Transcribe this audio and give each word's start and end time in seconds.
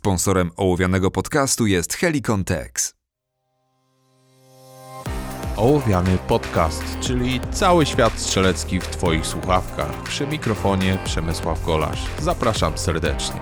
Sponsorem 0.00 0.50
ołowianego 0.56 1.10
podcastu 1.10 1.66
jest 1.66 1.94
Helicon 1.94 2.44
Tex. 2.44 2.94
Ołowiany 5.56 6.18
podcast, 6.28 7.00
czyli 7.00 7.40
cały 7.50 7.86
świat 7.86 8.12
strzelecki 8.12 8.80
w 8.80 8.86
Twoich 8.86 9.26
słuchawkach. 9.26 10.02
Przy 10.02 10.26
mikrofonie 10.26 10.98
Przemysław 11.04 11.66
Golasz. 11.66 12.06
Zapraszam 12.18 12.78
serdecznie. 12.78 13.40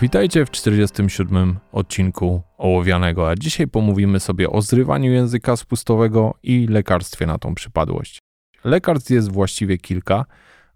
Witajcie 0.00 0.46
w 0.46 0.50
47. 0.50 1.58
odcinku 1.72 2.42
Ołowianego, 2.58 3.30
a 3.30 3.34
dzisiaj 3.36 3.68
pomówimy 3.68 4.20
sobie 4.20 4.50
o 4.50 4.62
zrywaniu 4.62 5.12
języka 5.12 5.56
spustowego 5.56 6.34
i 6.42 6.66
lekarstwie 6.66 7.26
na 7.26 7.38
tą 7.38 7.54
przypadłość. 7.54 8.18
Lekarstw 8.64 9.10
jest 9.10 9.32
właściwie 9.32 9.78
kilka, 9.78 10.24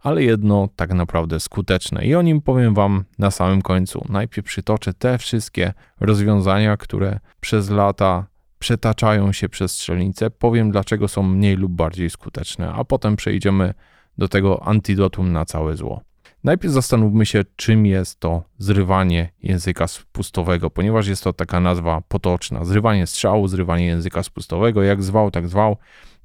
ale 0.07 0.23
jedno 0.23 0.69
tak 0.77 0.95
naprawdę 0.95 1.41
skuteczne 1.41 2.07
i 2.07 2.15
o 2.15 2.23
nim 2.23 2.41
powiem 2.41 2.75
Wam 2.75 3.05
na 3.19 3.31
samym 3.31 3.63
końcu. 3.63 4.05
Najpierw 4.09 4.47
przytoczę 4.47 4.95
te 4.95 5.19
wszystkie 5.19 5.73
rozwiązania, 6.01 6.77
które 6.77 7.21
przez 7.41 7.71
lata 7.71 8.27
przetaczają 8.59 9.33
się 9.33 9.49
przez 9.49 9.73
strzelnicę, 9.73 10.31
powiem 10.31 10.71
dlaczego 10.71 11.09
są 11.09 11.23
mniej 11.23 11.57
lub 11.57 11.73
bardziej 11.73 12.11
skuteczne, 12.11 12.73
a 12.73 12.85
potem 12.85 13.17
przejdziemy 13.17 13.75
do 14.19 14.29
tego 14.29 14.67
antidotum 14.67 15.33
na 15.33 15.45
całe 15.45 15.77
zło. 15.77 16.01
Najpierw 16.45 16.75
zastanówmy 16.75 17.27
się, 17.27 17.45
czym 17.57 17.87
jest 17.87 18.21
to 18.21 18.43
zrywanie 18.59 19.29
języka 19.43 19.87
spustowego, 19.87 20.71
ponieważ 20.71 21.07
jest 21.07 21.25
to 21.25 21.33
taka 21.33 21.61
nazwa 21.61 22.03
potoczna. 22.09 22.65
Zrywanie 22.65 23.07
strzału, 23.07 23.49
zrywanie 23.49 23.87
języka 23.87 24.23
spustowego, 24.23 24.83
jak 24.83 25.03
zwał, 25.03 25.31
tak 25.31 25.49
zwał, 25.49 25.77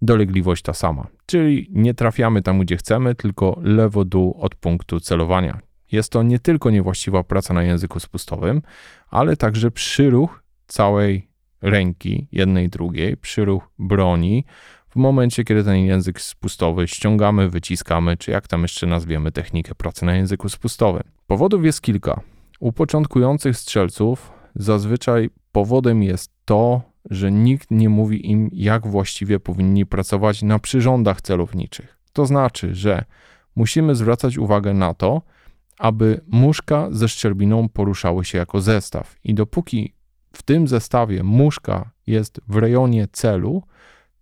dolegliwość 0.01 0.63
ta 0.63 0.73
sama. 0.73 1.07
Czyli 1.25 1.67
nie 1.71 1.93
trafiamy 1.93 2.41
tam, 2.41 2.59
gdzie 2.59 2.77
chcemy, 2.77 3.15
tylko 3.15 3.59
lewo-dół 3.63 4.37
od 4.39 4.55
punktu 4.55 4.99
celowania. 4.99 5.59
Jest 5.91 6.11
to 6.11 6.23
nie 6.23 6.39
tylko 6.39 6.69
niewłaściwa 6.69 7.23
praca 7.23 7.53
na 7.53 7.63
języku 7.63 7.99
spustowym, 7.99 8.61
ale 9.09 9.37
także 9.37 9.71
przyruch 9.71 10.43
całej 10.67 11.27
ręki, 11.61 12.27
jednej, 12.31 12.69
drugiej, 12.69 13.17
przyruch 13.17 13.63
broni, 13.79 14.45
w 14.89 14.95
momencie, 14.95 15.43
kiedy 15.43 15.63
ten 15.63 15.77
język 15.77 16.21
spustowy 16.21 16.87
ściągamy, 16.87 17.49
wyciskamy, 17.49 18.17
czy 18.17 18.31
jak 18.31 18.47
tam 18.47 18.61
jeszcze 18.61 18.87
nazwiemy 18.87 19.31
technikę 19.31 19.75
pracy 19.75 20.05
na 20.05 20.15
języku 20.15 20.49
spustowym. 20.49 21.03
Powodów 21.27 21.65
jest 21.65 21.81
kilka. 21.81 22.21
U 22.59 22.71
początkujących 22.71 23.57
strzelców 23.57 24.31
zazwyczaj 24.55 25.29
powodem 25.51 26.03
jest 26.03 26.31
to, 26.45 26.81
że 27.09 27.31
nikt 27.31 27.71
nie 27.71 27.89
mówi 27.89 28.31
im, 28.31 28.49
jak 28.53 28.87
właściwie 28.87 29.39
powinni 29.39 29.85
pracować 29.85 30.41
na 30.41 30.59
przyrządach 30.59 31.21
celowniczych. 31.21 31.97
To 32.13 32.25
znaczy, 32.25 32.75
że 32.75 33.05
musimy 33.55 33.95
zwracać 33.95 34.37
uwagę 34.37 34.73
na 34.73 34.93
to, 34.93 35.21
aby 35.79 36.21
muszka 36.27 36.87
ze 36.91 37.07
szczerbiną 37.07 37.69
poruszały 37.69 38.25
się 38.25 38.37
jako 38.37 38.61
zestaw. 38.61 39.15
I 39.23 39.33
dopóki 39.33 39.93
w 40.33 40.43
tym 40.43 40.67
zestawie 40.67 41.23
muszka 41.23 41.91
jest 42.07 42.41
w 42.47 42.55
rejonie 42.55 43.07
celu, 43.11 43.63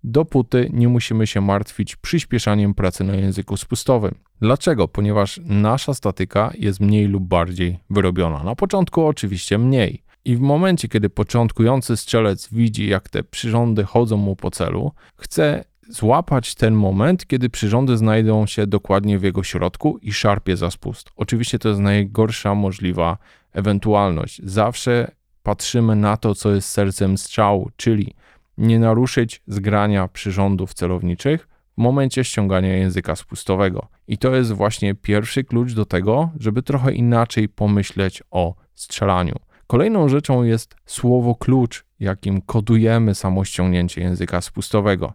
dopóty 0.04 0.70
nie 0.74 0.88
musimy 0.88 1.28
się 1.28 1.42
martwić 1.42 1.96
przyspieszaniem 1.96 2.74
pracy 2.74 3.04
na 3.04 3.16
języku 3.16 3.58
spustowym. 3.58 4.16
Dlaczego? 4.42 4.88
Ponieważ 4.88 5.40
nasza 5.44 5.94
statyka 5.94 6.52
jest 6.58 6.80
mniej 6.80 7.08
lub 7.08 7.24
bardziej 7.24 7.80
wyrobiona. 7.90 8.44
Na 8.44 8.56
początku 8.56 9.06
oczywiście 9.06 9.58
mniej. 9.58 10.04
I 10.26 10.36
w 10.36 10.40
momencie, 10.40 10.88
kiedy 10.88 11.10
początkujący 11.10 11.98
strzelec 11.98 12.50
widzi, 12.52 12.88
jak 12.88 13.10
te 13.10 13.24
przyrządy 13.24 13.84
chodzą 13.84 14.18
mu 14.18 14.36
po 14.36 14.52
celu, 14.52 14.92
chce 15.16 15.64
złapać 15.90 16.56
ten 16.56 16.74
moment, 16.74 17.28
kiedy 17.28 17.50
przyrządy 17.50 17.98
znajdą 17.98 18.46
się 18.46 18.68
dokładnie 18.68 19.20
w 19.20 19.24
jego 19.24 19.44
środku 19.44 19.98
i 20.02 20.14
szarpie 20.14 20.58
za 20.58 20.72
spust. 20.72 21.10
Oczywiście 21.16 21.60
to 21.60 21.70
jest 21.70 21.82
najgorsza 21.82 22.56
możliwa 22.56 23.18
ewentualność. 23.54 24.42
Zawsze 24.44 25.12
patrzymy 25.44 25.96
na 25.96 26.18
to, 26.18 26.36
co 26.36 26.52
jest 26.56 26.70
sercem 26.70 27.18
strzału, 27.18 27.70
czyli 27.76 28.14
nie 28.58 28.80
naruszyć 28.80 29.42
zgrania 29.48 30.08
przyrządów 30.08 30.74
celowniczych 30.74 31.48
w 31.78 31.82
momencie 31.82 32.24
ściągania 32.24 32.76
języka 32.76 33.16
spustowego. 33.16 33.88
I 34.08 34.18
to 34.18 34.36
jest 34.36 34.52
właśnie 34.52 34.96
pierwszy 34.96 35.44
klucz 35.44 35.74
do 35.74 35.86
tego, 35.86 36.30
żeby 36.40 36.64
trochę 36.64 36.94
inaczej 36.94 37.50
pomyśleć 37.50 38.24
o 38.32 38.56
strzelaniu. 38.76 39.36
Kolejną 39.70 40.10
rzeczą 40.10 40.44
jest 40.44 40.76
słowo 40.86 41.36
klucz, 41.36 41.86
jakim 42.00 42.42
kodujemy 42.42 43.16
samo 43.16 43.46
ściągnięcie 43.46 44.02
języka 44.02 44.42
spustowego. 44.42 45.14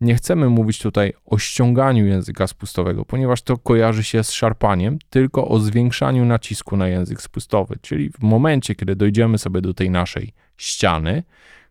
Nie 0.00 0.14
chcemy 0.14 0.48
mówić 0.48 0.78
tutaj 0.78 1.12
o 1.24 1.38
ściąganiu 1.38 2.06
języka 2.06 2.46
spustowego, 2.46 3.04
ponieważ 3.04 3.42
to 3.42 3.56
kojarzy 3.56 4.04
się 4.04 4.24
z 4.24 4.30
szarpaniem, 4.30 4.98
tylko 5.10 5.48
o 5.48 5.58
zwiększaniu 5.58 6.24
nacisku 6.24 6.76
na 6.76 6.88
język 6.88 7.22
spustowy. 7.22 7.76
Czyli 7.80 8.10
w 8.10 8.22
momencie, 8.22 8.74
kiedy 8.74 8.96
dojdziemy 8.96 9.38
sobie 9.38 9.60
do 9.60 9.74
tej 9.74 9.90
naszej 9.90 10.32
ściany, 10.56 11.22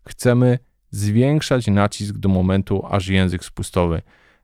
chcemy 0.07 0.59
zwiększać 0.91 1.67
nacisk 1.67 2.17
do 2.17 2.29
momentu, 2.29 2.85
aż 2.89 3.07
język 3.07 3.43
spustowy 3.43 4.01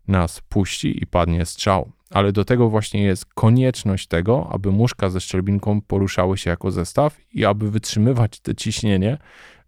nas 0.08 0.42
puści 0.50 1.04
i 1.04 1.08
padnie 1.08 1.46
strzał. 1.46 1.92
Ale 2.10 2.32
do 2.32 2.46
tego 2.46 2.70
właśnie 2.70 3.04
jest 3.04 3.26
konieczność 3.26 4.08
tego, 4.08 4.48
aby 4.52 4.72
muszka 4.72 5.10
ze 5.10 5.22
szczelbinką 5.22 5.82
poruszały 5.82 6.38
się 6.38 6.50
jako 6.50 6.72
zestaw 6.72 7.18
i 7.34 7.46
aby 7.46 7.72
wytrzymywać 7.72 8.40
to 8.40 8.54
ciśnienie, 8.54 9.18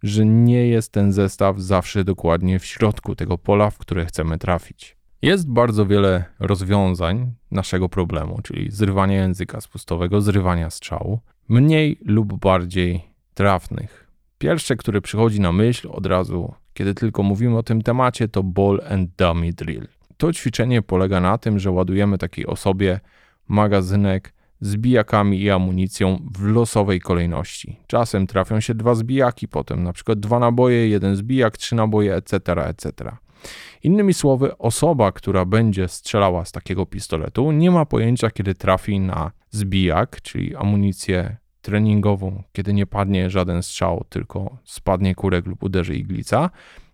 że 0.03 0.25
nie 0.25 0.67
jest 0.67 0.91
ten 0.91 1.13
zestaw 1.13 1.59
zawsze 1.59 2.03
dokładnie 2.03 2.59
w 2.59 2.65
środku 2.65 3.15
tego 3.15 3.37
pola, 3.37 3.69
w 3.69 3.77
które 3.77 4.05
chcemy 4.05 4.37
trafić. 4.37 4.97
Jest 5.21 5.49
bardzo 5.49 5.85
wiele 5.85 6.25
rozwiązań 6.39 7.31
naszego 7.51 7.89
problemu, 7.89 8.39
czyli 8.43 8.71
zrywania 8.71 9.15
języka 9.15 9.61
spustowego, 9.61 10.21
zrywania 10.21 10.69
strzału, 10.69 11.19
mniej 11.49 11.99
lub 12.05 12.39
bardziej 12.39 13.01
trafnych. 13.33 14.07
Pierwsze, 14.37 14.75
które 14.75 15.01
przychodzi 15.01 15.41
na 15.41 15.51
myśl 15.51 15.87
od 15.91 16.05
razu, 16.05 16.53
kiedy 16.73 16.93
tylko 16.93 17.23
mówimy 17.23 17.57
o 17.57 17.63
tym 17.63 17.81
temacie, 17.81 18.27
to 18.27 18.43
ball 18.43 18.81
and 18.89 19.09
dummy 19.17 19.53
drill. 19.53 19.87
To 20.17 20.33
ćwiczenie 20.33 20.81
polega 20.81 21.19
na 21.21 21.37
tym, 21.37 21.59
że 21.59 21.71
ładujemy 21.71 22.17
takiej 22.17 22.45
osobie 22.45 22.99
magazynek 23.47 24.33
z 24.61 24.77
bijakami 24.77 25.41
i 25.41 25.49
amunicją 25.49 26.29
w 26.31 26.43
losowej 26.43 26.99
kolejności. 26.99 27.79
Czasem 27.87 28.27
trafią 28.27 28.59
się 28.59 28.75
dwa 28.75 28.95
zbijaki, 28.95 29.47
potem 29.47 29.83
na 29.83 29.93
przykład 29.93 30.19
dwa 30.19 30.39
naboje, 30.39 30.89
jeden 30.89 31.15
zbijak, 31.15 31.57
trzy 31.57 31.75
naboje, 31.75 32.15
etc., 32.15 32.67
etc. 32.67 33.17
Innymi 33.83 34.13
słowy, 34.13 34.57
osoba, 34.57 35.11
która 35.11 35.45
będzie 35.45 35.87
strzelała 35.87 36.45
z 36.45 36.51
takiego 36.51 36.85
pistoletu, 36.85 37.51
nie 37.51 37.71
ma 37.71 37.85
pojęcia, 37.85 38.31
kiedy 38.31 38.55
trafi 38.55 38.99
na 38.99 39.31
zbijak, 39.51 40.21
czyli 40.21 40.55
amunicję 40.55 41.37
treningową, 41.61 42.43
kiedy 42.51 42.73
nie 42.73 42.85
padnie 42.85 43.29
żaden 43.29 43.63
strzał, 43.63 44.05
tylko 44.09 44.57
spadnie 44.63 45.15
kurek 45.15 45.45
lub 45.45 45.63
uderzy 45.63 45.95
iglica, 45.95 46.49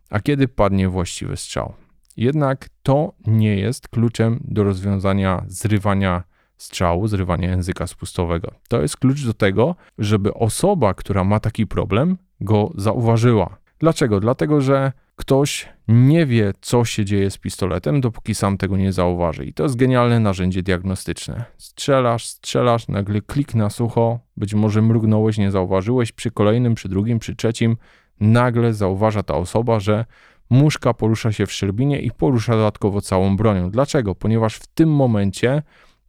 a 0.10 0.20
kiedy 0.20 0.48
padnie 0.48 0.90
właściwy 0.90 1.38
strzał. 1.38 1.74
Jednak 2.18 2.70
to 2.84 3.14
nie 3.28 3.56
jest 3.56 3.88
kluczem 3.88 4.40
do 4.44 4.64
rozwiązania 4.64 5.44
zrywania 5.48 6.24
strzału, 6.58 7.08
zrywania 7.08 7.50
języka 7.50 7.88
spustowego. 7.88 8.52
To 8.68 8.82
jest 8.82 8.98
klucz 8.98 9.26
do 9.26 9.34
tego, 9.34 9.76
żeby 9.98 10.34
osoba, 10.34 10.94
która 10.94 11.24
ma 11.24 11.40
taki 11.40 11.68
problem, 11.68 12.18
go 12.42 12.72
zauważyła. 12.76 13.58
Dlaczego? 13.80 14.20
Dlatego, 14.20 14.62
że 14.62 14.92
ktoś 15.16 15.70
nie 15.88 16.26
wie, 16.26 16.54
co 16.62 16.86
się 16.86 17.06
dzieje 17.06 17.32
z 17.32 17.38
pistoletem, 17.38 18.02
dopóki 18.02 18.36
sam 18.36 18.58
tego 18.58 18.78
nie 18.78 18.94
zauważy. 18.94 19.46
I 19.46 19.54
to 19.54 19.64
jest 19.64 19.76
genialne 19.76 20.20
narzędzie 20.20 20.64
diagnostyczne. 20.64 21.46
Strzelasz, 21.58 22.26
strzelasz, 22.26 22.88
nagle 22.88 23.22
klik 23.22 23.56
na 23.56 23.70
sucho, 23.70 24.20
być 24.38 24.54
może 24.54 24.82
mrugnąłeś, 24.82 25.38
nie 25.38 25.52
zauważyłeś, 25.52 26.12
przy 26.12 26.32
kolejnym, 26.32 26.76
przy 26.76 26.90
drugim, 26.90 27.20
przy 27.20 27.36
trzecim, 27.36 27.78
nagle 28.20 28.74
zauważa 28.74 29.24
ta 29.24 29.36
osoba, 29.36 29.80
że 29.80 30.06
muszka 30.54 30.94
porusza 30.94 31.32
się 31.32 31.46
w 31.46 31.52
szczerbinie 31.52 32.02
i 32.02 32.12
porusza 32.12 32.54
dodatkowo 32.54 33.02
całą 33.02 33.38
bronią. 33.38 33.72
Dlaczego? 33.72 34.16
Ponieważ 34.16 34.56
w 34.56 34.68
tym 34.68 34.90
momencie 34.96 35.64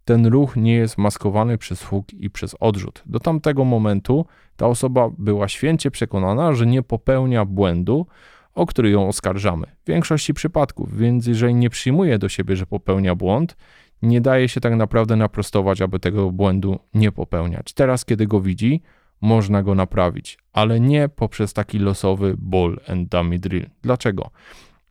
ten 0.04 0.26
ruch 0.26 0.56
nie 0.56 0.74
jest 0.74 0.98
maskowany 0.98 1.58
przez 1.58 1.82
huk 1.82 2.14
i 2.14 2.30
przez 2.30 2.56
odrzut. 2.60 3.02
Do 3.06 3.20
tamtego 3.20 3.64
momentu 3.64 4.26
ta 4.56 4.66
osoba 4.66 5.10
była 5.18 5.48
święcie 5.48 5.90
przekonana, 5.90 6.52
że 6.52 6.66
nie 6.66 6.82
popełnia 6.82 7.44
błędu, 7.44 8.06
o 8.54 8.66
który 8.66 8.90
ją 8.90 9.08
oskarżamy. 9.08 9.66
W 9.84 9.88
większości 9.88 10.34
przypadków, 10.34 10.96
więc 10.96 11.26
jeżeli 11.26 11.54
nie 11.54 11.70
przyjmuje 11.70 12.18
do 12.18 12.28
siebie, 12.28 12.56
że 12.56 12.66
popełnia 12.66 13.14
błąd, 13.14 13.56
nie 14.02 14.20
daje 14.20 14.48
się 14.48 14.60
tak 14.60 14.74
naprawdę 14.74 15.16
naprostować, 15.16 15.80
aby 15.80 15.98
tego 15.98 16.30
błędu 16.30 16.78
nie 16.94 17.12
popełniać. 17.12 17.72
Teraz, 17.72 18.04
kiedy 18.04 18.26
go 18.26 18.40
widzi, 18.40 18.82
można 19.24 19.62
go 19.62 19.74
naprawić, 19.74 20.38
ale 20.52 20.80
nie 20.80 21.08
poprzez 21.08 21.52
taki 21.52 21.78
losowy 21.78 22.34
ball 22.38 22.80
and 22.88 23.08
dummy 23.08 23.38
drill. 23.38 23.66
Dlaczego? 23.82 24.30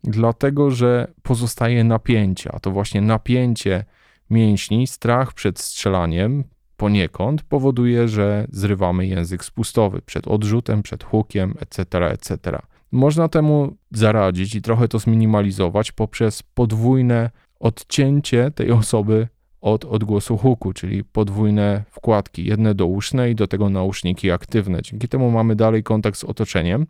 Dlatego, 0.04 0.72
że 0.72 1.08
pozostaje 1.24 1.84
napięcie, 1.84 2.52
a 2.54 2.60
to 2.60 2.72
właśnie 2.72 3.02
napięcie 3.02 3.86
mięśni, 4.30 4.88
strach 4.88 5.34
przed 5.34 5.60
strzelaniem 5.60 6.44
poniekąd 6.78 7.44
powoduje, 7.44 8.08
że 8.08 8.48
zrywamy 8.52 9.08
język 9.08 9.46
spustowy 9.46 10.02
przed 10.02 10.28
odrzutem, 10.28 10.84
przed 10.84 11.04
hukiem, 11.04 11.54
etc., 11.60 12.06
etc. 12.12 12.60
Można 12.92 13.28
temu 13.28 13.76
zaradzić 13.92 14.56
i 14.56 14.62
trochę 14.62 14.88
to 14.88 15.00
zminimalizować 15.00 15.92
poprzez 15.92 16.44
podwójne 16.44 17.30
odcięcie 17.60 18.52
tej 18.52 18.72
osoby 18.72 19.28
od 19.64 19.86
odgłosu 19.86 20.38
huku, 20.38 20.74
czyli 20.74 21.04
podwójne 21.04 21.84
wkładki, 21.92 22.46
jedne 22.46 22.76
douszne 22.76 23.32
i 23.32 23.36
do 23.36 23.48
tego 23.48 23.70
nauszniki 23.70 24.32
aktywne. 24.32 24.82
Dzięki 24.82 25.08
temu 25.08 25.32
mamy 25.32 25.56
dalej 25.56 25.84
kontakt 25.84 26.18
z 26.18 26.24
otoczeniem, 26.24 26.88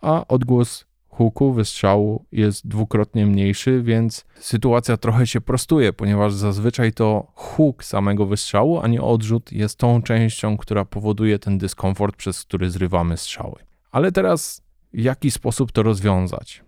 a 0.00 0.26
odgłos 0.28 0.84
huku, 1.08 1.52
wystrzału 1.52 2.24
jest 2.32 2.68
dwukrotnie 2.68 3.26
mniejszy, 3.26 3.82
więc 3.82 4.24
sytuacja 4.34 4.96
trochę 4.96 5.26
się 5.26 5.40
prostuje, 5.40 5.92
ponieważ 5.92 6.34
zazwyczaj 6.34 6.92
to 6.92 7.26
huk 7.34 7.84
samego 7.84 8.26
wystrzału, 8.26 8.80
a 8.80 8.88
nie 8.88 9.02
odrzut 9.02 9.52
jest 9.52 9.78
tą 9.78 10.02
częścią, 10.02 10.56
która 10.56 10.84
powoduje 10.84 11.38
ten 11.38 11.58
dyskomfort, 11.58 12.16
przez 12.16 12.44
który 12.44 12.70
zrywamy 12.70 13.16
strzały. 13.16 13.54
Ale 13.90 14.12
teraz 14.12 14.62
w 14.92 14.98
jaki 15.00 15.30
sposób 15.30 15.72
to 15.72 15.82
rozwiązać? 15.82 16.64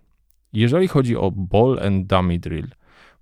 Jeżeli 0.52 0.88
chodzi 0.88 1.16
o 1.16 1.30
ball 1.30 1.80
and 1.86 2.06
dummy 2.06 2.38
drill, 2.38 2.68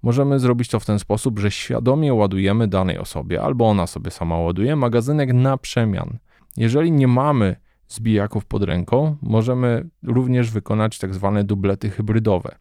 możemy 0.03 0.39
zrobić 0.39 0.69
to 0.69 0.81
w 0.81 0.87
ten 0.87 0.99
sposób, 0.99 1.39
że 1.39 1.51
świadomie 1.51 2.15
ładujemy 2.15 2.69
danej 2.69 2.99
osobie, 2.99 3.43
albo 3.43 3.69
ona 3.69 3.87
sobie 3.87 4.11
sama 4.11 4.39
ładuje, 4.39 4.77
magazynek 4.77 5.33
na 5.33 5.57
przemian. 5.57 6.19
Jeżeli 6.57 6.93
nie 6.93 7.09
mamy 7.09 7.57
zbijaków 7.89 8.45
pod 8.45 8.63
ręką, 8.63 9.17
możemy 9.23 9.89
również 10.03 10.51
wykonać 10.51 10.99
tak 10.99 11.15
zwane 11.15 11.45
dublety 11.45 11.91
hybrydowe. 11.91 12.55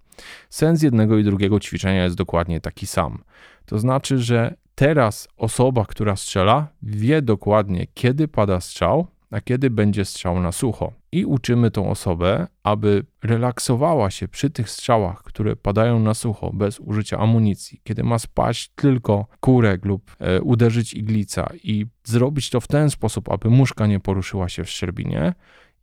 Sens 0.49 0.83
jednego 0.83 1.17
i 1.17 1.23
drugiego 1.23 1.59
ćwiczenia 1.59 2.03
jest 2.03 2.15
dokładnie 2.15 2.61
taki 2.61 2.88
sam. 2.88 3.23
To 3.65 3.79
znaczy, 3.79 4.17
że 4.17 4.55
teraz 4.75 5.27
osoba, 5.37 5.85
która 5.85 6.15
strzela, 6.15 6.67
wie 6.83 7.21
dokładnie, 7.21 7.87
kiedy 7.94 8.27
pada 8.27 8.61
strzał, 8.61 9.07
a 9.31 9.42
kiedy 9.42 9.69
będzie 9.69 10.06
strzał 10.06 10.39
na 10.39 10.51
sucho. 10.51 10.94
I 11.12 11.25
uczymy 11.25 11.72
tą 11.72 11.89
osobę, 11.89 12.48
aby 12.63 13.06
relaksowała 13.24 14.12
się 14.12 14.28
przy 14.28 14.50
tych 14.50 14.69
strzałach, 14.69 15.24
które 15.24 15.56
padają 15.56 16.00
na 16.00 16.13
sucho, 16.13 16.51
bez 16.54 16.80
użycia 16.80 17.18
amunicji. 17.18 17.81
Kiedy 17.83 18.04
ma 18.04 18.19
spaść 18.19 18.72
tylko 18.75 19.25
kurek 19.39 19.86
lub 19.86 20.16
e, 20.19 20.42
uderzyć 20.42 20.94
iglica 20.94 21.50
i 21.63 21.86
zrobić 22.04 22.50
to 22.50 22.62
w 22.62 22.68
ten 22.68 22.89
sposób, 22.89 23.31
aby 23.31 23.50
muszka 23.50 23.88
nie 23.88 24.00
poruszyła 24.00 24.50
się 24.50 24.63
w 24.63 24.69
szczerbinie, 24.69 25.33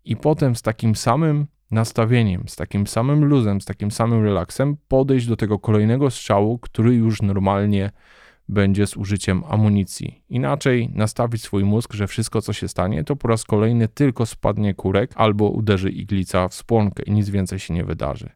i 0.05 0.17
potem 0.17 0.57
z 0.57 0.63
takim 0.63 0.97
samym 0.97 1.47
nastawieniem, 1.71 2.45
z 2.47 2.57
takim 2.57 2.87
samym 2.87 3.25
luzem, 3.25 3.61
z 3.61 3.65
takim 3.65 3.91
samym 3.91 4.25
relaksem 4.25 4.77
podejść 4.89 5.27
do 5.27 5.37
tego 5.37 5.59
kolejnego 5.59 6.11
strzału, 6.11 6.59
który 6.59 6.95
już 6.95 7.23
normalnie 7.23 7.91
będzie 8.49 8.87
z 8.87 8.97
użyciem 8.97 9.43
amunicji. 9.49 10.23
Inaczej 10.29 10.91
nastawić 10.95 11.43
swój 11.43 11.65
mózg, 11.65 11.93
że 11.93 12.07
wszystko 12.07 12.43
co 12.43 12.53
się 12.53 12.69
stanie, 12.69 13.05
to 13.05 13.17
po 13.17 13.29
raz 13.29 13.45
kolejny 13.45 13.89
tylko 13.89 14.27
spadnie 14.27 14.75
kurek 14.75 15.11
albo 15.15 15.49
uderzy 15.49 15.91
iglica 15.91 16.49
w 16.49 16.55
spłonkę 16.55 17.03
i 17.03 17.13
nic 17.13 17.31
więcej 17.31 17.59
się 17.59 17.75
nie 17.75 17.85
wydarzy. 17.85 18.31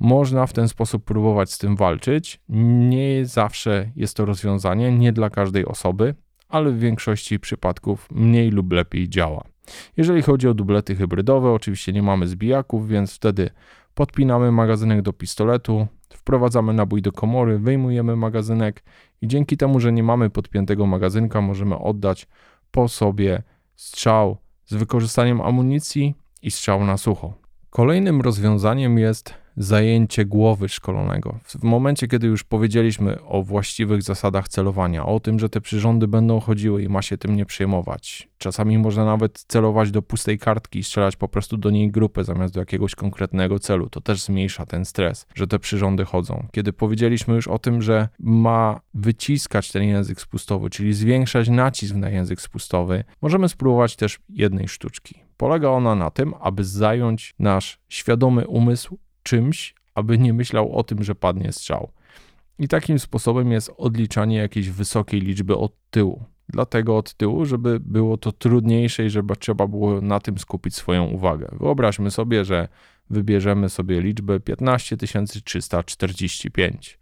Można 0.00 0.46
w 0.46 0.52
ten 0.52 0.68
sposób 0.68 1.04
próbować 1.04 1.52
z 1.52 1.58
tym 1.58 1.76
walczyć. 1.76 2.40
Nie 2.48 3.26
zawsze 3.26 3.90
jest 3.96 4.16
to 4.16 4.24
rozwiązanie, 4.24 4.92
nie 4.92 5.12
dla 5.12 5.30
każdej 5.30 5.66
osoby, 5.66 6.14
ale 6.48 6.70
w 6.70 6.78
większości 6.78 7.40
przypadków 7.40 8.08
mniej 8.10 8.50
lub 8.50 8.72
lepiej 8.72 9.08
działa. 9.08 9.44
Jeżeli 9.96 10.22
chodzi 10.22 10.48
o 10.48 10.54
dublety 10.54 10.96
hybrydowe, 10.96 11.50
oczywiście 11.50 11.92
nie 11.92 12.02
mamy 12.02 12.26
zbijaków, 12.26 12.88
więc 12.88 13.14
wtedy 13.14 13.50
podpinamy 13.94 14.52
magazynek 14.52 15.02
do 15.02 15.12
pistoletu, 15.12 15.86
wprowadzamy 16.14 16.72
nabój 16.72 17.02
do 17.02 17.12
komory, 17.12 17.58
wyjmujemy 17.58 18.16
magazynek 18.16 18.84
i 19.22 19.28
dzięki 19.28 19.56
temu, 19.56 19.80
że 19.80 19.92
nie 19.92 20.02
mamy 20.02 20.30
podpiętego 20.30 20.86
magazynka, 20.86 21.40
możemy 21.40 21.78
oddać 21.78 22.26
po 22.70 22.88
sobie 22.88 23.42
strzał 23.76 24.36
z 24.66 24.74
wykorzystaniem 24.74 25.40
amunicji 25.40 26.14
i 26.42 26.50
strzał 26.50 26.84
na 26.84 26.96
sucho. 26.96 27.34
Kolejnym 27.70 28.20
rozwiązaniem 28.20 28.98
jest 28.98 29.34
zajęcie 29.58 30.24
głowy 30.24 30.68
szkolonego. 30.68 31.38
W 31.44 31.62
momencie, 31.62 32.08
kiedy 32.08 32.26
już 32.26 32.44
powiedzieliśmy 32.44 33.22
o 33.22 33.42
właściwych 33.42 34.02
zasadach 34.02 34.48
celowania, 34.48 35.06
o 35.06 35.20
tym, 35.20 35.38
że 35.38 35.48
te 35.48 35.60
przyrządy 35.60 36.08
będą 36.08 36.40
chodziły 36.40 36.82
i 36.82 36.88
ma 36.88 37.02
się 37.02 37.18
tym 37.18 37.36
nie 37.36 37.46
przejmować. 37.46 38.28
Czasami 38.38 38.78
można 38.78 39.04
nawet 39.04 39.44
celować 39.48 39.90
do 39.90 40.02
pustej 40.02 40.38
kartki 40.38 40.78
i 40.78 40.84
strzelać 40.84 41.16
po 41.16 41.28
prostu 41.28 41.56
do 41.56 41.70
niej 41.70 41.90
grupę 41.90 42.24
zamiast 42.24 42.54
do 42.54 42.60
jakiegoś 42.60 42.94
konkretnego 42.94 43.58
celu. 43.58 43.88
To 43.88 44.00
też 44.00 44.22
zmniejsza 44.22 44.66
ten 44.66 44.84
stres, 44.84 45.26
że 45.34 45.46
te 45.46 45.58
przyrządy 45.58 46.04
chodzą. 46.04 46.46
Kiedy 46.52 46.72
powiedzieliśmy 46.72 47.34
już 47.34 47.48
o 47.48 47.58
tym, 47.58 47.82
że 47.82 48.08
ma 48.18 48.80
wyciskać 48.94 49.72
ten 49.72 49.82
język 49.82 50.20
spustowy, 50.20 50.70
czyli 50.70 50.92
zwiększać 50.92 51.48
nacisk 51.48 51.94
na 51.94 52.10
język 52.10 52.40
spustowy, 52.40 53.04
możemy 53.22 53.48
spróbować 53.48 53.96
też 53.96 54.20
jednej 54.28 54.68
sztuczki. 54.68 55.14
Polega 55.36 55.68
ona 55.68 55.94
na 55.94 56.10
tym, 56.10 56.34
aby 56.40 56.64
zająć 56.64 57.34
nasz 57.38 57.78
świadomy 57.88 58.46
umysł 58.46 58.98
czymś, 59.28 59.74
aby 59.94 60.18
nie 60.18 60.32
myślał 60.32 60.76
o 60.76 60.84
tym, 60.84 61.04
że 61.04 61.14
padnie 61.14 61.52
strzał. 61.52 61.92
I 62.58 62.68
takim 62.68 62.98
sposobem 62.98 63.52
jest 63.52 63.70
odliczanie 63.76 64.36
jakiejś 64.36 64.70
wysokiej 64.70 65.20
liczby 65.20 65.56
od 65.56 65.72
tyłu. 65.90 66.24
Dlatego 66.48 66.96
od 66.96 67.14
tyłu, 67.14 67.44
żeby 67.44 67.80
było 67.80 68.16
to 68.16 68.32
trudniejsze 68.32 69.06
i 69.06 69.10
żeby 69.10 69.36
trzeba 69.36 69.66
było 69.66 70.00
na 70.00 70.20
tym 70.20 70.38
skupić 70.38 70.74
swoją 70.74 71.04
uwagę. 71.04 71.48
Wyobraźmy 71.60 72.10
sobie, 72.10 72.44
że 72.44 72.68
wybierzemy 73.10 73.68
sobie 73.68 74.00
liczbę 74.00 74.40
15345 74.40 76.98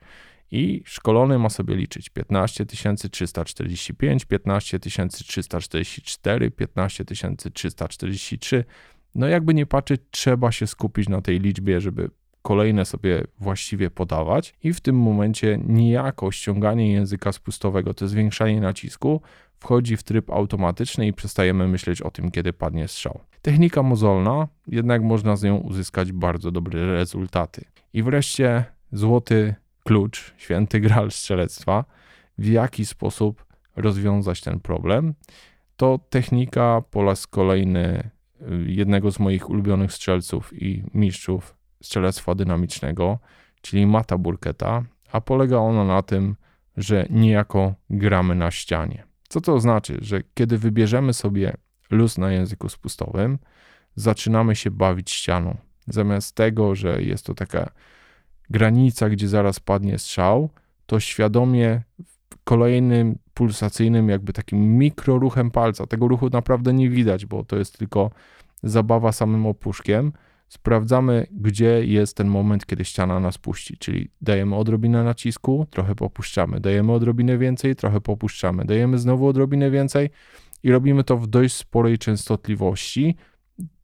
i 0.50 0.82
szkolony 0.84 1.38
ma 1.38 1.48
sobie 1.48 1.76
liczyć 1.76 2.10
15345, 2.10 4.24
15344, 4.24 6.50
15343 6.50 8.64
no 9.16 9.28
jakby 9.28 9.54
nie 9.54 9.66
patrzeć, 9.66 10.00
trzeba 10.10 10.52
się 10.52 10.66
skupić 10.66 11.08
na 11.08 11.20
tej 11.20 11.40
liczbie, 11.40 11.80
żeby 11.80 12.10
kolejne 12.42 12.84
sobie 12.84 13.24
właściwie 13.40 13.90
podawać 13.90 14.54
i 14.62 14.72
w 14.72 14.80
tym 14.80 14.98
momencie 14.98 15.58
niejako 15.66 16.30
ściąganie 16.32 16.92
języka 16.92 17.32
spustowego, 17.32 17.94
to 17.94 18.08
zwiększanie 18.08 18.60
nacisku, 18.60 19.20
wchodzi 19.58 19.96
w 19.96 20.02
tryb 20.02 20.30
automatyczny 20.30 21.06
i 21.06 21.12
przestajemy 21.12 21.68
myśleć 21.68 22.02
o 22.02 22.10
tym, 22.10 22.30
kiedy 22.30 22.52
padnie 22.52 22.88
strzał. 22.88 23.20
Technika 23.42 23.82
mozolna, 23.82 24.48
jednak 24.66 25.02
można 25.02 25.36
z 25.36 25.42
nią 25.42 25.56
uzyskać 25.56 26.12
bardzo 26.12 26.50
dobre 26.50 26.86
rezultaty. 26.86 27.64
I 27.92 28.02
wreszcie 28.02 28.64
złoty 28.92 29.54
klucz, 29.84 30.34
święty 30.36 30.80
gral 30.80 31.10
strzelectwa, 31.10 31.84
w 32.38 32.46
jaki 32.46 32.86
sposób 32.86 33.46
rozwiązać 33.76 34.40
ten 34.40 34.60
problem. 34.60 35.14
To 35.76 36.00
technika 36.10 36.82
po 36.90 37.04
raz 37.04 37.26
kolejny 37.26 38.10
jednego 38.66 39.10
z 39.10 39.18
moich 39.18 39.50
ulubionych 39.50 39.92
strzelców 39.92 40.62
i 40.62 40.82
mistrzów 40.94 41.56
strzelectwa 41.82 42.34
dynamicznego, 42.34 43.18
czyli 43.60 43.86
Mata 43.86 44.18
Burketa, 44.18 44.84
a 45.12 45.20
polega 45.20 45.58
ona 45.58 45.84
na 45.84 46.02
tym, 46.02 46.36
że 46.76 47.06
niejako 47.10 47.74
gramy 47.90 48.34
na 48.34 48.50
ścianie. 48.50 49.04
Co 49.28 49.40
to 49.40 49.60
znaczy? 49.60 49.98
Że 50.00 50.22
kiedy 50.34 50.58
wybierzemy 50.58 51.12
sobie 51.12 51.56
luz 51.90 52.18
na 52.18 52.32
języku 52.32 52.68
spustowym, 52.68 53.38
zaczynamy 53.94 54.56
się 54.56 54.70
bawić 54.70 55.10
ścianą. 55.10 55.56
Zamiast 55.86 56.34
tego, 56.34 56.74
że 56.74 57.02
jest 57.02 57.26
to 57.26 57.34
taka 57.34 57.70
granica, 58.50 59.08
gdzie 59.08 59.28
zaraz 59.28 59.60
padnie 59.60 59.98
strzał, 59.98 60.50
to 60.86 61.00
świadomie 61.00 61.82
kolejnym 62.44 63.18
pulsacyjnym, 63.36 64.08
jakby 64.08 64.32
takim 64.32 64.78
mikroruchem 64.78 65.50
palca. 65.50 65.86
Tego 65.86 66.08
ruchu 66.08 66.28
naprawdę 66.32 66.72
nie 66.72 66.90
widać, 66.90 67.26
bo 67.26 67.44
to 67.44 67.56
jest 67.56 67.78
tylko 67.78 68.10
zabawa 68.62 69.12
samym 69.12 69.46
opuszkiem. 69.46 70.12
Sprawdzamy, 70.48 71.26
gdzie 71.30 71.86
jest 71.86 72.16
ten 72.16 72.28
moment, 72.28 72.66
kiedy 72.66 72.84
ściana 72.84 73.20
nas 73.20 73.38
puści, 73.38 73.76
czyli 73.78 74.10
dajemy 74.20 74.56
odrobinę 74.56 75.04
nacisku, 75.04 75.66
trochę 75.70 75.94
popuszczamy, 75.94 76.60
dajemy 76.60 76.92
odrobinę 76.92 77.38
więcej, 77.38 77.76
trochę 77.76 78.00
popuszczamy, 78.00 78.64
dajemy 78.64 78.98
znowu 78.98 79.26
odrobinę 79.26 79.70
więcej 79.70 80.10
i 80.62 80.70
robimy 80.70 81.04
to 81.04 81.16
w 81.16 81.26
dość 81.26 81.54
sporej 81.54 81.98
częstotliwości, 81.98 83.16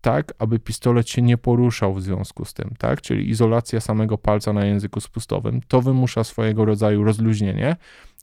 tak, 0.01 0.35
aby 0.39 0.59
pistolet 0.59 1.09
się 1.09 1.23
nie 1.23 1.39
poruszał 1.39 1.95
w 1.95 2.03
związku 2.03 2.45
z 2.45 2.55
tym, 2.55 2.75
tak? 2.79 3.01
Czyli 3.01 3.31
izolacja 3.31 3.81
samego 3.81 4.19
palca 4.19 4.53
na 4.53 4.65
języku 4.65 5.01
spustowym, 5.01 5.61
to 5.69 5.83
wymusza 5.83 6.25
swojego 6.25 6.65
rodzaju 6.65 7.05
rozluźnienie 7.05 7.77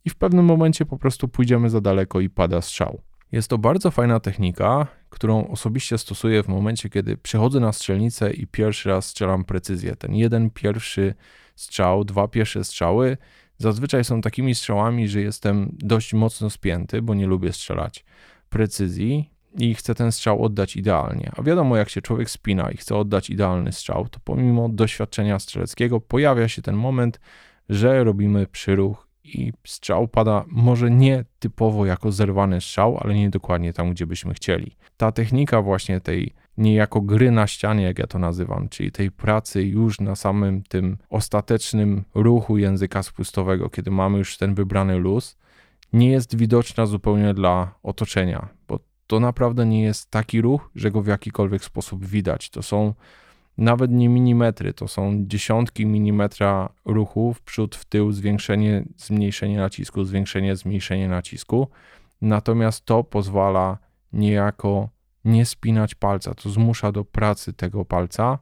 i 0.06 0.10
w 0.10 0.16
pewnym 0.16 0.46
momencie 0.46 0.86
po 0.86 0.98
prostu 0.98 1.28
pójdziemy 1.28 1.70
za 1.70 1.82
daleko 1.82 2.20
i 2.20 2.30
pada 2.30 2.62
strzał. 2.62 3.02
Jest 3.32 3.50
to 3.50 3.58
bardzo 3.58 3.92
fajna 3.92 4.20
technika, 4.20 4.88
którą 5.10 5.48
osobiście 5.48 5.98
stosuję 5.98 6.44
w 6.44 6.48
momencie, 6.48 6.90
kiedy 6.90 7.18
przychodzę 7.18 7.60
na 7.60 7.72
strzelnicę 7.72 8.32
i 8.34 8.48
pierwszy 8.48 8.90
raz 8.90 9.06
strzelam 9.06 9.44
precyzję. 9.44 9.96
Ten 9.96 10.16
jeden 10.16 10.50
pierwszy 10.50 11.14
strzał, 11.56 12.04
dwa 12.04 12.28
pierwsze 12.28 12.64
strzały 12.64 13.18
zazwyczaj 13.58 14.04
są 14.04 14.22
takimi 14.22 14.56
strzałami, 14.56 15.08
że 15.08 15.22
jestem 15.22 15.76
dość 15.80 16.14
mocno 16.14 16.50
spięty, 16.50 17.02
bo 17.02 17.14
nie 17.14 17.28
lubię 17.28 17.54
strzelać 17.54 18.06
precyzji 18.50 19.32
i 19.58 19.76
chcę 19.76 19.96
ten 19.96 20.12
strzał 20.12 20.44
oddać 20.44 20.76
idealnie. 20.76 21.32
A 21.36 21.44
wiadomo, 21.44 21.78
jak 21.78 21.90
się 21.90 22.02
człowiek 22.02 22.30
spina 22.30 22.72
i 22.72 22.78
chce 22.78 22.96
oddać 22.96 23.30
idealny 23.30 23.72
strzał, 23.72 24.08
to 24.08 24.20
pomimo 24.24 24.70
doświadczenia 24.70 25.40
strzeleckiego 25.40 26.02
pojawia 26.02 26.48
się 26.48 26.62
ten 26.62 26.76
moment, 26.76 27.20
że 27.70 28.04
robimy 28.04 28.48
przyruch 28.48 29.09
i 29.36 29.54
strzał 29.68 30.08
pada 30.08 30.46
może 30.48 30.92
nie 30.92 31.26
typowo 31.40 31.86
jako 31.86 32.12
zerwany 32.12 32.62
strzał, 32.62 32.98
ale 33.02 33.16
nie 33.16 33.30
dokładnie 33.30 33.74
tam, 33.74 33.92
gdzie 33.92 34.08
byśmy 34.08 34.34
chcieli. 34.34 34.76
Ta 34.98 35.12
technika 35.12 35.62
właśnie 35.62 36.02
tej 36.02 36.34
niejako 36.58 37.02
gry 37.02 37.32
na 37.32 37.48
ścianie, 37.48 37.84
jak 37.84 38.00
ja 38.00 38.08
to 38.08 38.20
nazywam, 38.20 38.70
czyli 38.70 38.92
tej 38.92 39.12
pracy 39.12 39.64
już 39.64 40.00
na 40.00 40.16
samym 40.16 40.64
tym 40.64 40.98
ostatecznym 41.10 42.04
ruchu 42.16 42.58
języka 42.58 43.04
spustowego, 43.04 43.70
kiedy 43.70 43.92
mamy 43.92 44.18
już 44.18 44.38
ten 44.38 44.54
wybrany 44.54 44.98
luz, 44.98 45.38
nie 45.94 46.12
jest 46.12 46.36
widoczna 46.36 46.86
zupełnie 46.86 47.34
dla 47.34 47.76
otoczenia, 47.84 48.50
bo 48.68 48.80
to 49.08 49.20
naprawdę 49.20 49.66
nie 49.66 49.82
jest 49.82 50.12
taki 50.12 50.42
ruch, 50.42 50.70
że 50.76 50.92
go 50.92 51.02
w 51.02 51.08
jakikolwiek 51.08 51.64
sposób 51.64 52.06
widać. 52.06 52.50
To 52.50 52.64
są 52.64 52.94
nawet 53.60 53.92
nie 53.92 54.10
milimetry, 54.10 54.74
to 54.74 54.88
są 54.88 55.24
dziesiątki 55.28 55.86
milimetra 55.86 56.70
ruchów, 56.86 57.38
w 57.38 57.42
przód, 57.42 57.76
w 57.76 57.86
tył, 57.86 58.12
zwiększenie, 58.12 58.86
zmniejszenie 58.98 59.58
nacisku, 59.58 60.04
zwiększenie, 60.04 60.56
zmniejszenie 60.56 61.08
nacisku. 61.08 61.68
Natomiast 62.22 62.86
to 62.86 63.04
pozwala 63.04 63.78
niejako 64.14 64.90
nie 65.26 65.46
spinać 65.46 65.96
palca, 65.96 66.34
to 66.34 66.50
zmusza 66.50 66.92
do 66.92 67.06
pracy 67.06 67.54
tego 67.54 67.86
palca 67.86 68.40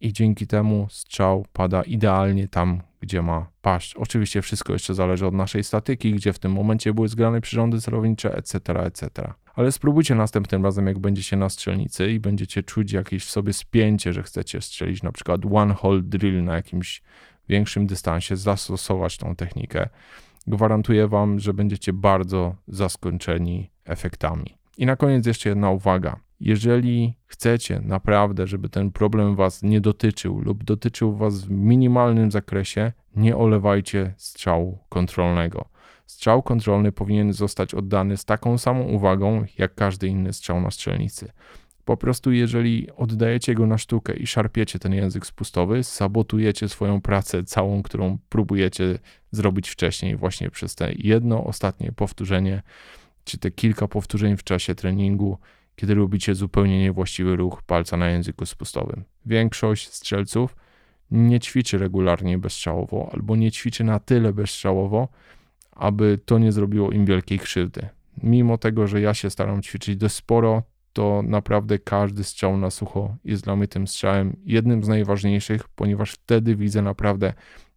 i 0.00 0.12
dzięki 0.12 0.46
temu 0.46 0.86
strzał 0.90 1.46
pada 1.52 1.82
idealnie 1.82 2.48
tam, 2.48 2.80
gdzie 3.00 3.22
ma 3.22 3.46
paść. 3.62 3.94
Oczywiście 3.94 4.42
wszystko 4.42 4.72
jeszcze 4.72 4.94
zależy 4.94 5.26
od 5.26 5.34
naszej 5.34 5.64
statyki, 5.64 6.12
gdzie 6.12 6.32
w 6.32 6.38
tym 6.38 6.52
momencie 6.52 6.94
były 6.94 7.08
zgrane 7.08 7.40
przyrządy 7.40 7.80
celownicze, 7.80 8.34
etc., 8.36 8.58
etc. 8.84 9.32
Ale 9.54 9.72
spróbujcie 9.72 10.14
następnym 10.14 10.64
razem, 10.64 10.86
jak 10.86 10.98
będziecie 10.98 11.36
na 11.36 11.48
strzelnicy 11.48 12.12
i 12.12 12.20
będziecie 12.20 12.62
czuć 12.62 12.92
jakieś 12.92 13.24
w 13.24 13.30
sobie 13.30 13.52
spięcie, 13.52 14.12
że 14.12 14.22
chcecie 14.22 14.60
strzelić 14.60 15.02
na 15.02 15.12
przykład 15.12 15.40
one 15.52 15.74
hole 15.74 16.02
drill 16.02 16.44
na 16.44 16.54
jakimś 16.54 17.02
większym 17.48 17.86
dystansie, 17.86 18.36
zastosować 18.36 19.16
tą 19.16 19.36
technikę. 19.36 19.88
Gwarantuję 20.46 21.08
Wam, 21.08 21.38
że 21.38 21.54
będziecie 21.54 21.92
bardzo 21.92 22.54
zaskoczeni 22.68 23.70
efektami. 23.84 24.56
I 24.78 24.86
na 24.86 24.96
koniec 24.96 25.26
jeszcze 25.26 25.48
jedna 25.48 25.70
uwaga. 25.70 26.16
Jeżeli 26.40 27.14
chcecie 27.26 27.80
naprawdę, 27.80 28.46
żeby 28.46 28.68
ten 28.68 28.90
problem 28.90 29.36
Was 29.36 29.62
nie 29.62 29.80
dotyczył 29.80 30.40
lub 30.40 30.64
dotyczył 30.64 31.16
Was 31.16 31.44
w 31.44 31.50
minimalnym 31.50 32.30
zakresie, 32.30 32.92
nie 33.16 33.36
olewajcie 33.36 34.14
strzału 34.16 34.78
kontrolnego. 34.88 35.71
Strzał 36.12 36.42
kontrolny 36.42 36.92
powinien 36.92 37.32
zostać 37.32 37.74
oddany 37.74 38.16
z 38.16 38.24
taką 38.24 38.58
samą 38.58 38.82
uwagą, 38.82 39.44
jak 39.58 39.74
każdy 39.74 40.08
inny 40.08 40.32
strzał 40.32 40.60
na 40.60 40.70
strzelnicy. 40.70 41.32
Po 41.84 41.96
prostu, 41.96 42.32
jeżeli 42.32 42.90
oddajecie 42.96 43.54
go 43.54 43.66
na 43.66 43.78
sztukę 43.78 44.16
i 44.16 44.26
szarpiecie 44.26 44.78
ten 44.78 44.94
język 44.94 45.26
spustowy, 45.26 45.84
sabotujecie 45.84 46.68
swoją 46.68 47.00
pracę 47.00 47.44
całą, 47.44 47.82
którą 47.82 48.18
próbujecie 48.28 48.98
zrobić 49.30 49.70
wcześniej, 49.70 50.16
właśnie 50.16 50.50
przez 50.50 50.74
te 50.74 50.92
jedno 50.92 51.44
ostatnie 51.44 51.92
powtórzenie, 51.92 52.62
czy 53.24 53.38
te 53.38 53.50
kilka 53.50 53.88
powtórzeń 53.88 54.36
w 54.36 54.44
czasie 54.44 54.74
treningu, 54.74 55.38
kiedy 55.76 55.94
robicie 55.94 56.34
zupełnie 56.34 56.80
niewłaściwy 56.80 57.36
ruch 57.36 57.62
palca 57.62 57.96
na 57.96 58.08
języku 58.08 58.46
spustowym. 58.46 59.04
Większość 59.26 59.92
strzelców 59.92 60.56
nie 61.10 61.40
ćwiczy 61.40 61.78
regularnie 61.78 62.38
bezstrzałowo 62.38 63.10
albo 63.12 63.36
nie 63.36 63.52
ćwiczy 63.52 63.84
na 63.84 63.98
tyle 63.98 64.32
bezstrzałowo, 64.32 65.08
aby 65.76 66.18
to 66.24 66.38
nie 66.38 66.52
zrobiło 66.52 66.90
im 66.90 67.04
wielkiej 67.04 67.38
krzywdy. 67.38 67.88
Mimo 68.22 68.58
tego, 68.58 68.86
że 68.86 69.00
ja 69.00 69.14
się 69.14 69.30
staram 69.30 69.62
ćwiczyć 69.62 69.96
dość 69.96 70.14
sporo, 70.14 70.62
to 70.92 71.22
naprawdę 71.24 71.78
każdy 71.78 72.24
strzał 72.24 72.56
na 72.56 72.70
sucho 72.70 73.16
jest 73.24 73.44
dla 73.44 73.56
mnie 73.56 73.68
tym 73.68 73.86
strzałem 73.86 74.36
jednym 74.44 74.84
z 74.84 74.88
najważniejszych, 74.88 75.68
ponieważ 75.68 76.12
wtedy 76.12 76.56
widzę 76.56 76.82
naprawdę, 76.82 77.32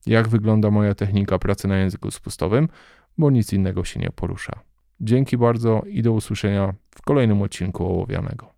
jak 0.06 0.28
wygląda 0.28 0.72
moja 0.72 0.96
technika 0.96 1.40
pracy 1.40 1.68
na 1.68 1.78
języku 1.78 2.12
spustowym, 2.12 2.70
bo 3.18 3.32
nic 3.32 3.54
innego 3.54 3.84
się 3.84 4.00
nie 4.00 4.10
porusza. 4.10 4.60
Dzięki 5.02 5.38
bardzo 5.38 5.82
i 5.88 6.02
do 6.02 6.12
usłyszenia 6.12 6.74
w 6.96 7.02
kolejnym 7.02 7.42
odcinku 7.42 7.86
Ołowianego. 7.86 8.55